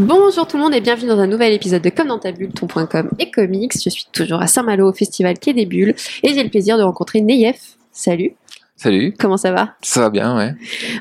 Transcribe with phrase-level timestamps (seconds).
[0.00, 2.52] Bonjour tout le monde et bienvenue dans un nouvel épisode de Comme dans ta bulle,
[2.52, 3.74] ton.com et comics.
[3.74, 6.82] Je suis toujours à Saint-Malo au festival Quai des Bulles et j'ai le plaisir de
[6.82, 7.76] rencontrer Neyef.
[7.92, 8.32] Salut,
[8.76, 9.74] Salut, comment ça va?
[9.82, 10.54] Ça va bien, ouais.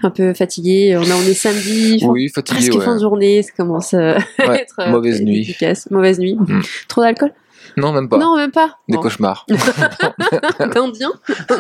[0.04, 2.84] Un peu fatigué, on, a- on est samedi, Oui, fatigué, presque ouais.
[2.84, 5.44] fin de journée, ça commence euh, à Ouais, être euh, mauvaise nuit.
[5.44, 5.90] efficace.
[5.90, 6.36] Mauvaise nuit.
[6.36, 6.60] Mm.
[6.90, 7.32] Trop d'alcool?
[7.78, 8.18] Non, même pas.
[8.18, 8.78] Non, même pas.
[8.88, 9.02] Des Bon.
[9.04, 9.46] cauchemars.
[10.74, 11.12] D'Indien.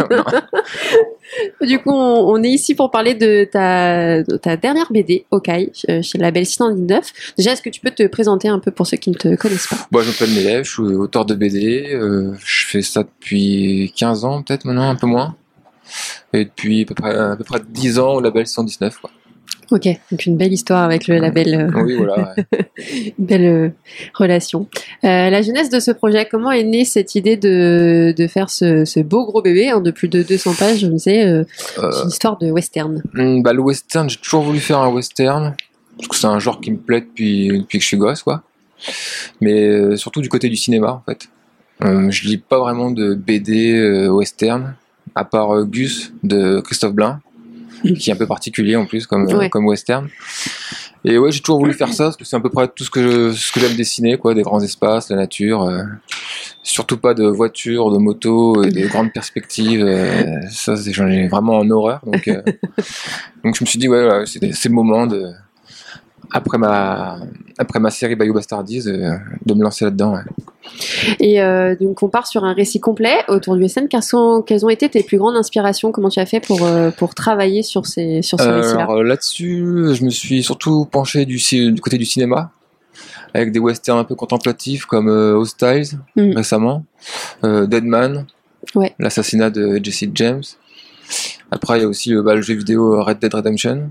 [0.09, 0.23] Non.
[1.62, 5.72] Du coup, on, on est ici pour parler de ta, de ta dernière BD, Okai,
[5.89, 7.12] euh, chez le label 619.
[7.38, 9.67] Déjà, est-ce que tu peux te présenter un peu pour ceux qui ne te connaissent
[9.67, 9.75] pas?
[9.91, 11.91] Bon, je m'appelle Mélève, je suis auteur de BD.
[11.94, 15.36] euh, je fais ça depuis 15 ans, peut-être maintenant, un peu moins.
[16.34, 18.97] Et depuis à peu près, à peu près 10 ans au label 119.
[18.97, 19.11] Quoi.
[19.72, 22.34] Ok, donc une belle histoire avec le label, euh, Oui, voilà.
[22.38, 22.73] ouais.
[23.20, 23.70] une belle euh,
[24.16, 24.67] relation.
[25.03, 28.84] Euh, la jeunesse de ce projet, comment est née cette idée de, de faire ce,
[28.86, 31.44] ce beau gros bébé hein, de plus de 200 pages Je me disais, euh,
[31.78, 33.03] Euh, c'est une histoire de western.
[33.16, 35.56] hum, bah, le western, j'ai toujours voulu faire un western.
[35.97, 38.42] Parce que c'est un genre qui me plaît depuis, depuis que je suis gosse, quoi.
[39.42, 41.28] Mais surtout du côté du cinéma, en fait.
[41.81, 44.73] Je lis pas vraiment de BD western,
[45.16, 47.20] à part Gus de Christophe Blain,
[47.83, 49.49] qui est un peu particulier en plus comme, euh, Ouais.
[49.49, 50.08] comme western.
[51.05, 52.89] Et ouais, j'ai toujours voulu faire ça, parce que c'est à peu près tout ce
[52.89, 55.63] que je- ce que j'aime dessiner, quoi, des grands espaces, la nature.
[55.63, 55.83] euh,
[56.61, 59.81] surtout pas de voitures, de motos, et des grandes perspectives.
[59.83, 62.02] euh, ça, j'en ai vraiment en horreur.
[62.05, 62.41] Donc, euh,
[63.44, 65.31] donc je me suis dit, ouais, c'est le moment de,
[66.31, 67.20] après ma,
[67.58, 70.14] après ma série Bayou Bastardies, euh, de me lancer là-dedans.
[70.14, 70.22] ouais.
[71.20, 73.88] Et euh, donc on part sur un récit complet autour du western.
[73.88, 75.92] Quelles, sont, quelles ont été tes plus grandes inspirations?
[75.92, 78.88] Comment tu as fait pour, euh, pour travailler sur, ces, sur ce récit-là?
[79.03, 81.40] Là-dessus, je me suis surtout penché du,
[81.81, 82.52] côté du cinéma,
[83.34, 86.36] avec des westerns un peu contemplatifs comme Hostiles Mhm.
[86.36, 86.86] récemment,
[87.44, 88.25] Deadman,
[88.75, 88.94] Ouais.
[89.00, 90.44] l'assassinat de Jesse James.
[91.50, 93.90] Après, il y a aussi euh, bah, le jeu vidéo Red Dead Redemption.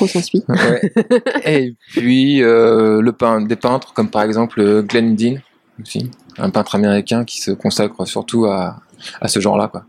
[0.00, 0.42] Grosse inspi.
[0.48, 0.92] Ouais.
[1.44, 5.36] Et puis euh, le pein- des peintres comme par exemple euh, Glenn Dean,
[5.82, 8.80] aussi, un peintre américain qui se consacre surtout à,
[9.20, 9.68] à ce genre-là.
[9.68, 9.84] Quoi.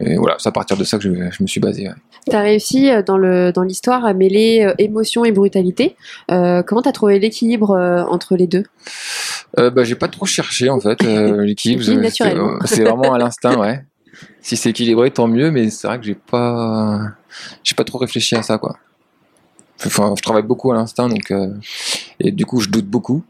[0.00, 1.88] Et voilà, c'est à partir de ça que je, je me suis basé.
[1.88, 1.94] ouais.
[2.28, 5.96] Tu as réussi euh, dans le dans l'histoire à mêler euh, émotion et brutalité.
[6.30, 8.64] Euh, comment tu as trouvé l'équilibre euh, entre les deux?
[9.58, 11.82] Euh, bah, j'ai pas trop cherché en fait euh, l'équilibre.
[12.00, 12.58] Naturellement.
[12.66, 13.84] C'est vraiment à l'instinct, ouais.
[14.42, 17.00] Si c'est équilibré, tant mieux, mais c'est vrai que j'ai pas,
[17.64, 18.76] j'ai pas trop réfléchi à ça, quoi.
[19.86, 21.48] Enfin, je travaille beaucoup à l'instinct, donc euh,
[22.18, 23.22] et du coup, je doute beaucoup.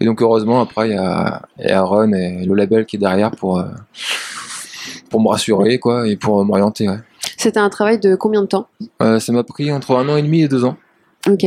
[0.00, 2.96] Et donc, heureusement, après, il y a, il y a Aaron et le label qui
[2.96, 3.64] est derrière pour euh,
[5.10, 6.88] pour me rassurer, quoi, et pour m'orienter.
[6.88, 6.98] Ouais.
[7.36, 8.68] C'était un travail de combien de temps?
[9.02, 10.76] Euh, ça m'a pris entre un an et demi et deux ans.
[11.28, 11.44] Ok.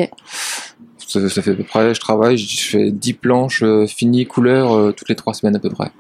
[1.10, 4.74] Ça, ça fait à peu près, je travaille, je fais 10 planches euh, finies, couleurs,
[4.74, 5.92] euh, toutes les trois semaines à peu près.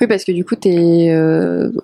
[0.00, 1.16] Oui, parce que du coup, tu es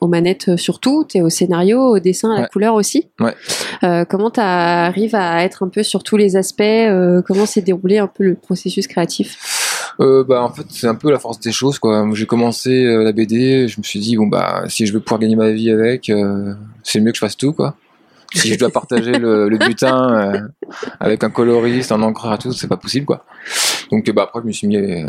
[0.01, 3.09] aux manettes surtout, tu es au scénario, au dessin, à la couleur aussi.
[3.19, 3.35] Ouais.
[3.83, 7.63] Euh, comment tu arrives à être un peu sur tous les aspects euh, Comment s'est
[7.63, 9.39] déroulé un peu le processus créatif?
[10.01, 12.07] Euh, bah, en fait, c'est un peu la force des choses, quoi.
[12.13, 15.21] J'ai commencé euh, la BD, je me suis dit, bon, bah, si je veux pouvoir
[15.21, 17.75] gagner ma vie avec, euh, c'est mieux que je fasse tout, quoi.
[18.33, 20.41] Si je dois partager le, le butin euh,
[21.01, 23.25] avec un coloriste, un encreur et tout, c'est pas possible, quoi.
[23.91, 25.09] Donc, bah, après, je me suis mis, euh,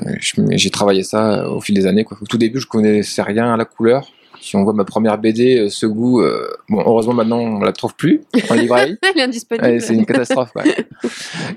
[0.52, 2.18] j'ai travaillé ça euh, au fil des années, quoi.
[2.22, 4.08] Au tout début, je connaissais rien à la couleur.
[4.42, 7.72] Si on voit ma première BD, euh, ce goût, euh, bon, heureusement, maintenant, on la
[7.72, 8.98] trouve plus en librairie.
[9.04, 9.80] Elle est indisponible.
[9.80, 10.76] C'est une catastrophe, ouais.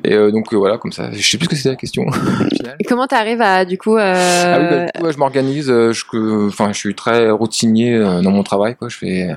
[0.04, 1.10] Et euh, donc, euh, voilà, comme ça.
[1.10, 2.04] Je sais plus ce que c'était la question.
[2.78, 5.18] Et comment tu arrives à, du coup, euh, Ah oui, bah, du coup, ouais, je
[5.18, 5.66] m'organise.
[5.68, 8.76] je, enfin, je suis très routinier dans mon travail.
[8.76, 8.90] Quoi.
[8.90, 9.28] Je fais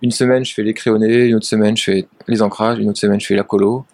[0.00, 2.98] une semaine, je fais les crayonnés, une autre semaine, je fais les ancrages, une autre
[2.98, 3.84] semaine, je fais la colo,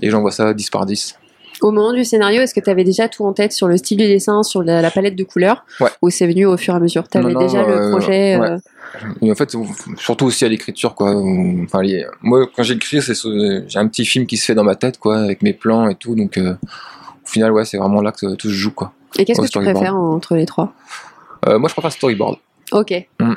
[0.00, 1.18] et j'envoie ça 10 par 10.
[1.62, 3.98] Au moment du scénario, est-ce que tu avais déjà tout en tête sur le style
[3.98, 5.88] du dessin, sur la, la palette de couleurs Ouais.
[6.02, 8.36] Ou c'est venu au fur et à mesure Tu avais Non, déjà le euh, projet
[8.36, 8.56] ouais.
[9.22, 9.54] euh, en fait,
[9.98, 11.14] surtout aussi à l'écriture, quoi.
[11.64, 14.64] Enfin, les- moi, quand j'écris, c'est ce- j'ai un petit film qui se fait dans
[14.64, 16.14] ma tête, quoi, avec mes plans et tout.
[16.14, 18.92] Donc, euh, au final, ouais, c'est vraiment là que tout se joue, quoi.
[19.18, 20.72] Et qu'est-ce que tu préfères entre les trois
[21.46, 22.38] moi, je préfère storyboard.
[22.72, 22.92] Ok.
[23.20, 23.32] Mm.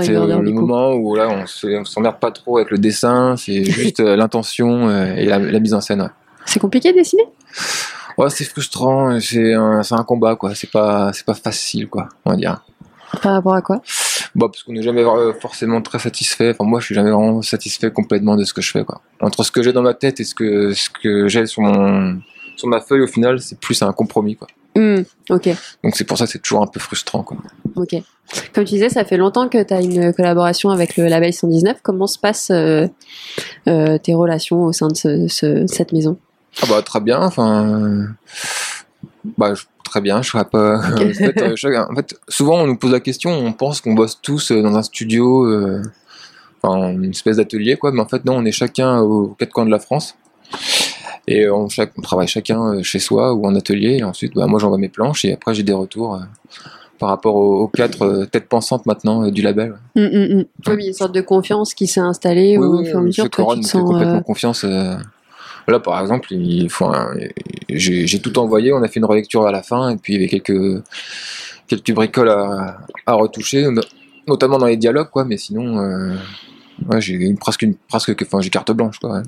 [0.00, 0.52] C'est le coup.
[0.60, 4.90] moment où là, on se- on s'emmerde pas trop avec le dessin, c'est juste l'intention
[4.90, 6.00] et la, la mise en scène.
[6.00, 6.08] Ouais.
[6.46, 7.24] C'est compliqué de dessiner?
[8.16, 10.54] Ouais, c'est frustrant, c'est un, combat, quoi.
[10.54, 12.64] C'est pas, c'est pas facile, quoi, on va dire.
[13.22, 13.80] Par rapport à quoi?
[14.34, 16.50] Bah, parce qu'on n'est jamais euh, forcément très satisfait.
[16.50, 19.00] Enfin, moi, je suis jamais vraiment satisfait complètement de ce que je fais, quoi.
[19.20, 22.20] Entre ce que j'ai dans ma tête et ce que, ce que j'ai sur mon,
[22.56, 24.48] sur ma feuille, au final, c'est plus un compromis, quoi.
[24.76, 25.48] Hmm, Ok,
[25.84, 27.36] Donc, c'est pour ça que c'est toujours un peu frustrant, quoi.
[27.76, 27.94] ok.
[28.54, 31.76] Comme tu disais, ça fait longtemps que tu as une collaboration avec le label 119.
[31.82, 32.88] Comment se passent euh,
[33.68, 36.16] euh, tes relations au sein de ce- ce- cette maison?
[36.62, 38.06] Ah bah très bien, enfin
[39.38, 40.78] bah je- très bien, je serais pas.
[40.94, 43.94] en, fait, euh, chaque- en fait, souvent on nous pose la question, on pense qu'on
[43.94, 45.82] bosse tous euh, dans un studio, euh,
[46.62, 49.66] enfin une espèce d'atelier quoi, mais en fait non, on est chacun aux quatre coins
[49.66, 50.16] de la France.
[51.26, 53.96] Et on, chaque, on travaille chacun euh, chez soi ou en atelier.
[54.00, 56.18] Et ensuite, bah, moi j'envoie mes planches et après j'ai des retours euh,
[56.98, 59.74] par rapport aux, aux quatre euh, têtes pensantes maintenant euh, du label.
[59.96, 60.44] Mm, mm, mm.
[60.66, 62.96] Oui, il y a une sorte de confiance qui s'est installée Oui, au oui, fur
[62.96, 63.30] et à mesure.
[63.30, 63.70] te sens.
[63.72, 64.64] complètement euh, confiance.
[65.66, 66.28] Là, par exemple,
[67.68, 70.18] j'ai tout envoyé, on a fait une relecture à la fin, et puis il y
[70.24, 70.82] avait quelques,
[71.66, 72.78] quelques bricoles à,
[73.14, 73.82] retoucher, no-
[74.26, 76.14] notamment dans les dialogues, quoi, mais sinon, euh,
[76.98, 79.22] j'ai presque, presque, enfin, carte blanche, quoi.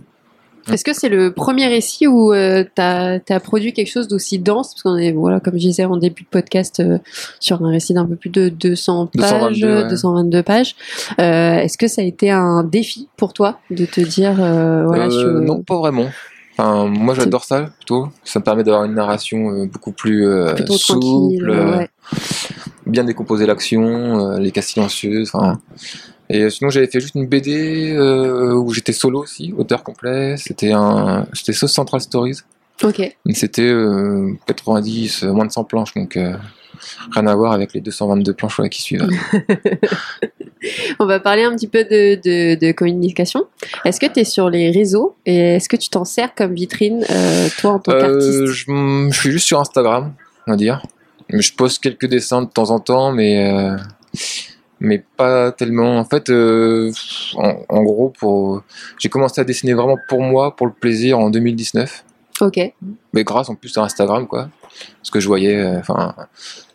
[0.73, 4.75] Est-ce que c'est le premier récit où euh, tu as, produit quelque chose d'aussi dense?
[4.75, 6.99] Parce qu'on est, voilà, comme je disais en début de podcast, euh,
[7.41, 9.31] sur un récit d'un peu plus de 200 pages,
[9.61, 9.89] 222, ouais.
[9.89, 10.75] 222 pages.
[11.21, 15.09] Euh, Est-ce que ça a été un défi pour toi de te dire, euh, voilà,
[15.09, 16.07] je- Non, pas vraiment.
[16.59, 18.09] Enfin, moi, j'adore ça, plutôt.
[18.25, 20.27] Ça me permet d'avoir une narration beaucoup plus
[20.79, 21.89] souple, ouais.
[22.87, 25.61] bien décomposer l'action, les cas silencieux, enfin.
[26.29, 30.37] Et euh, sinon, j'avais fait juste une BD euh, où j'étais solo aussi, auteur complet.
[30.37, 32.41] C'était un, c'était Sauce Central Stories.
[32.83, 33.17] Ok.
[33.33, 36.35] C'était euh, 90, euh, moins de 100 planches, donc euh,
[37.13, 39.09] rien à voir avec les 222 planches ouais, qui suivent.
[40.99, 43.47] On va parler un petit peu de, de, de communication.
[43.85, 47.05] Est-ce que tu es sur les réseaux et est-ce que tu t'en sers comme vitrine,
[47.59, 50.13] toi, en tant qu'artiste je, je suis juste sur Instagram,
[50.47, 50.83] on va dire.
[51.29, 53.77] Je poste quelques dessins de temps en temps, mais
[54.81, 55.99] mais pas tellement.
[55.99, 56.93] En fait, euh,
[57.37, 58.63] en, en gros, pour
[58.99, 62.05] j'ai commencé à dessiner vraiment pour moi, pour le plaisir, en 2019.
[62.41, 62.61] Ok.
[63.13, 64.49] Mais grâce en plus à Instagram, quoi.
[64.99, 66.15] Parce que je voyais, euh, enfin,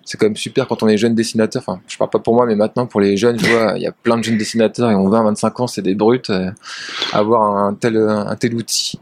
[0.04, 1.62] c'est quand même super quand on est jeune dessinateur.
[1.66, 3.88] Enfin, je parle pas pour moi, mais maintenant pour les jeunes, je vois, il y
[3.88, 6.32] a plein de jeunes dessinateurs et ont 20, 25 ans, c'est des brutes.
[6.32, 6.50] euh,
[7.14, 9.00] avoir un tel, un tel outil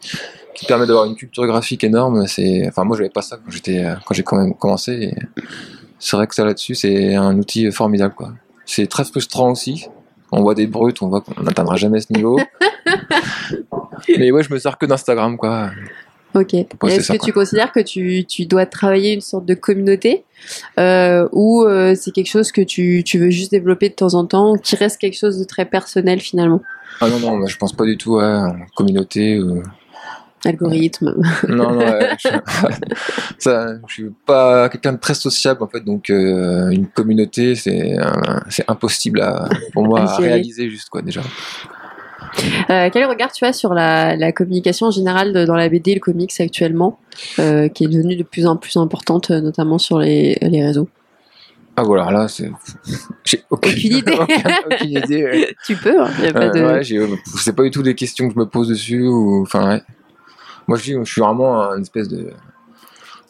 [0.54, 3.86] qui permet d'avoir une culture graphique énorme, c'est, enfin, moi, j'avais pas ça quand j'étais,
[4.06, 5.16] quand j'ai quand même commencé.
[6.00, 8.34] C'est vrai que ça là-dessus, c'est un outil formidable, quoi.
[8.70, 9.88] C'est très frustrant aussi.
[10.32, 12.40] On voit des brutes, on voit qu'on n'atteindra jamais ce niveau.
[14.08, 15.72] mais ouais, je me sers que d'Instagram, quoi.
[16.36, 16.54] Ok.
[16.54, 17.26] Est-ce que quoi.
[17.26, 20.24] tu considères que tu, tu dois travailler une sorte de communauté
[20.80, 24.28] euh, ou euh, c'est quelque chose que tu, tu veux juste développer de temps en
[24.28, 26.62] temps, qui reste quelque chose de très personnel finalement?
[27.02, 29.40] Ah non, non, je pense pas du tout à communauté.
[29.40, 29.64] ou-
[30.46, 31.16] Algorithme.
[31.48, 32.30] Non, non, ouais, je,
[33.38, 37.96] ça, je suis pas quelqu'un de très sociable en fait, donc euh, une communauté, c'est
[38.50, 41.22] c'est impossible à, pour moi À réaliser juste quoi déjà.
[42.70, 45.92] Euh, quel regard tu as sur la, la communication en général de- dans la BD
[45.92, 47.00] et le comics actuellement,
[47.40, 50.88] euh, qui est devenue de plus en plus importante, notamment sur les, les réseaux?
[51.76, 52.52] Ah voilà, là, c'est,
[53.24, 54.14] j'ai aucune, Aucune idée.
[54.20, 55.24] aucune, aucune idée.
[55.24, 55.56] ouais.
[55.66, 56.62] Tu peux, hein, y a pas de...
[56.62, 57.00] ouais, j'ai-
[57.38, 59.82] c'est pas du tout des questions que je me pose dessus ou, enfin, ouais.
[60.70, 62.30] Moi, je suis, je suis vraiment une espèce de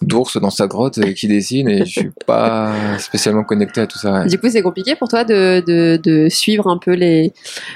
[0.02, 3.98] d'ours dans sa grotte euh, qui dessine et je suis pas spécialement connecté à tout
[3.98, 4.12] ça.
[4.12, 4.28] ouais.
[4.28, 7.32] Du coup, c'est compliqué pour toi de, de, de suivre un peu les,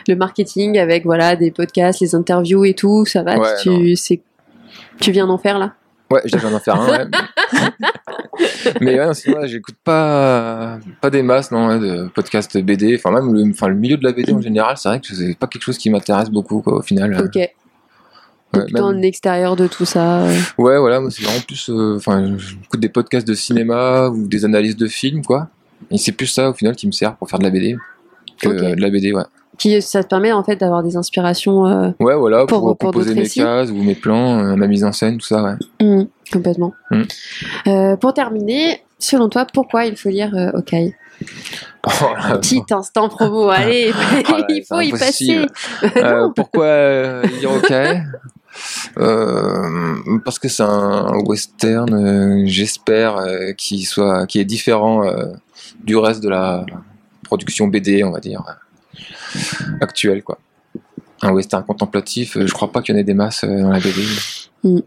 [0.09, 3.05] le marketing avec voilà des podcasts, les interviews et tout.
[3.05, 3.55] Ça va Ouais,
[4.99, 5.75] tu, viens d'en faire là?
[6.11, 7.05] Ouais, je viens d'en faire un, ouais.
[8.81, 12.95] Mais ouais, non, sinon, j'écoute pas, pas des masses, non, de podcasts BD.
[12.97, 15.37] Enfin, même le, enfin, le milieu de la BD en général, c'est vrai que c'est
[15.37, 17.17] pas quelque chose qui m'intéresse beaucoup, quoi, au final.
[17.23, 17.49] Ok.
[18.55, 20.23] Ouais, plutôt même- en extérieur de tout ça.
[20.25, 20.33] euh.
[20.57, 24.45] Ouais, voilà, moi, c'est vraiment plus, euh, enfin, j'écoute des podcasts de cinéma ou des
[24.45, 25.47] analyses de films, quoi.
[25.91, 27.75] Et c'est plus ça, au final, qui me sert pour faire de la BD
[28.41, 29.23] que de la BD, ouais.
[29.57, 32.91] Puis ça te permet en fait d'avoir des inspirations euh, Ouais, voilà, Pour- pour, pour
[32.91, 35.85] composer mes cases ou mes plans, euh, ma mise en scène, tout ça, ouais.
[35.85, 36.73] mm, complètement.
[36.89, 37.01] Mm.
[37.67, 40.95] Euh, pour terminer, selon toi, pourquoi il faut lire euh, Hawkeye
[41.85, 41.89] Oh
[42.41, 45.45] Petit instant promo, allez, Oh là, il faut y passer.
[45.97, 47.71] Euh, pourquoi euh, dire OK
[48.97, 53.17] Euh, Parce que c'est un western, euh, j'espère,
[53.57, 55.03] qui soit, qui est différent
[55.83, 56.65] du reste de la
[57.23, 58.43] production BD, on va dire,
[59.81, 60.37] actuelle, quoi.
[61.21, 64.01] Un western contemplatif, je crois pas qu'il y en ait des masses dans la BD,
[64.63, 64.79] Mm,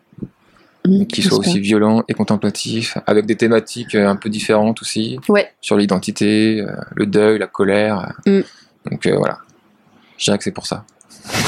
[1.08, 5.50] qui soit aussi violent et contemplatif, avec des thématiques euh, un peu différentes aussi, Ouais.
[5.60, 8.12] sur l'identité, euh, le deuil, la colère.
[8.26, 8.40] Mm.
[8.90, 9.38] Donc euh, voilà,
[10.18, 10.84] je dirais que c'est pour ça.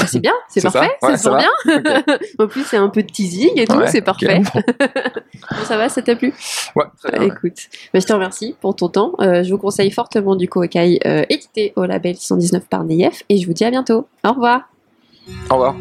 [0.01, 2.03] Ah, c'est bien, c'est ça parfait, Ouais, ça va bien.
[2.37, 4.41] en plus, c'est un peu de teasing et tout, Ouais, c'est parfait.
[4.53, 6.33] Bon, ça va, ça t'a plu?
[6.75, 7.27] Ouais, très bien.
[7.27, 7.57] Écoute,
[7.93, 9.13] bah, je te remercie pour ton temps.
[9.21, 13.47] Euh, je vous conseille fortement du euh, édité au label 619 par Neyef et je
[13.47, 14.07] vous dis à bientôt.
[14.25, 14.69] Au revoir.
[15.49, 15.75] Au revoir.